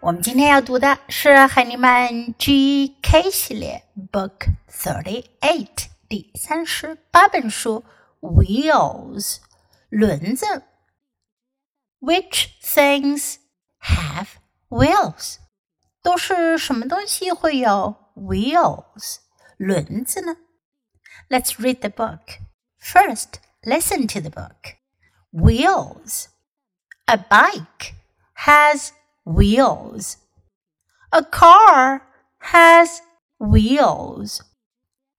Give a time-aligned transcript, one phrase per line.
[0.00, 7.84] 我们今天要读的是海尼曼 GK 系列 Book Thirty Eight 第三十八本书
[8.20, 9.38] Wheels
[9.88, 10.64] 轮子。
[12.00, 13.36] Which things
[13.80, 14.26] have
[14.68, 15.36] wheels？
[16.02, 19.18] 都是什么东西会有 wheels
[19.56, 20.36] 轮子呢？
[21.28, 22.40] Let's read the book.
[22.80, 24.76] First, listen to the book.
[25.30, 26.26] Wheels.
[27.06, 27.94] A bike
[28.34, 28.90] has
[29.27, 30.17] wheels.
[31.11, 32.03] A car
[32.39, 33.01] has
[33.39, 34.41] wheels.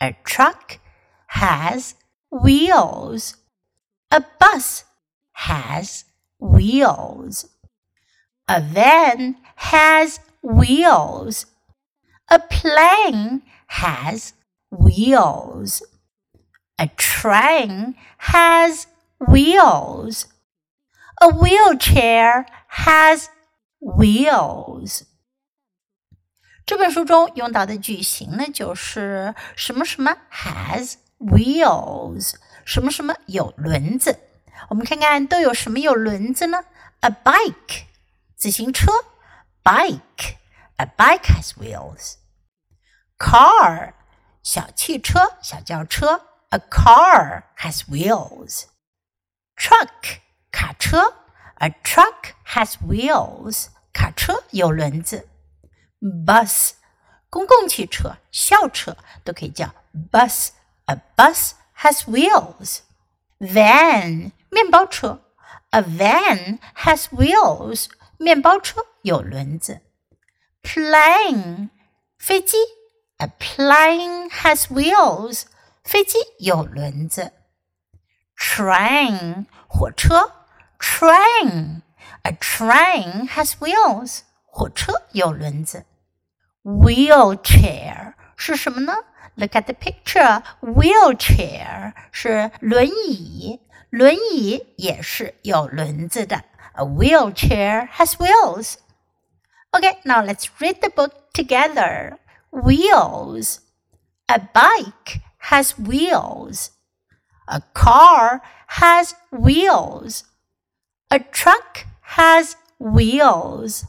[0.00, 0.80] A truck
[1.28, 1.94] has
[2.30, 3.36] wheels.
[4.10, 4.84] A bus
[5.32, 6.04] has
[6.40, 7.48] wheels.
[8.48, 11.46] A van has wheels.
[12.28, 14.32] A plane has
[14.70, 15.82] wheels.
[16.78, 18.88] A train has
[19.20, 20.26] wheels.
[21.20, 23.30] A wheelchair has
[23.82, 25.02] wheels。
[26.64, 34.20] 这本书中用到的句型呢，就是什么什么 has wheels，什么什么有轮子。
[34.68, 36.64] 我们看看都有什么有轮子呢
[37.00, 37.82] ？A bike，
[38.36, 38.92] 自行车
[39.64, 42.14] ，bike，a bike has wheels。
[43.18, 43.94] Car，
[44.44, 48.66] 小汽车，小轿车，a car has wheels。
[49.56, 50.20] Truck，
[50.52, 51.21] 卡车。
[51.61, 53.67] A truck has wheels.
[53.93, 55.27] 卡车有轮子。
[55.99, 56.71] Bus
[57.29, 59.73] 公共汽车、校车都可以叫
[60.11, 60.49] bus.
[60.85, 62.79] A bus has wheels.
[63.39, 65.21] Van 面包车。
[65.71, 67.87] A van has wheels.
[68.17, 69.81] 面包车有轮子。
[70.61, 71.69] Plane
[72.17, 72.57] 飞机。
[73.17, 75.43] A plane has wheels.
[75.83, 77.33] 飞机有轮子。
[78.37, 80.40] Train 火车。
[80.81, 81.81] train.
[82.23, 84.21] A train has wheels.
[84.45, 85.85] 火车有轮子。
[86.63, 88.93] Wheelchair 是什么呢？
[89.35, 90.43] Look at the picture.
[90.61, 96.43] Wheelchair 是轮椅，轮椅也是有轮子的。
[96.73, 98.75] A wheelchair has wheels.
[99.71, 102.17] Okay, now let's read the book together.
[102.51, 103.59] Wheels.
[104.27, 106.69] A bike has wheels.
[107.45, 110.23] A car has wheels.
[111.12, 113.84] A truck has wheels.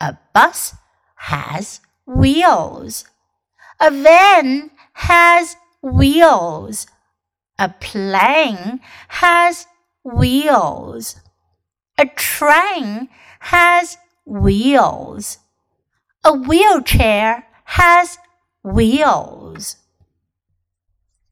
[0.00, 0.74] A bus
[1.14, 3.04] has wheels.
[3.78, 6.88] A van has wheels.
[7.60, 9.68] A plane has
[10.02, 11.20] wheels.
[11.96, 13.08] A train
[13.38, 15.38] has wheels.
[16.24, 18.18] A wheelchair has
[18.64, 19.76] wheels.